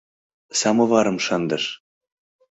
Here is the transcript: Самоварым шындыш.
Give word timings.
Самоварым 0.59 1.17
шындыш. 1.25 1.65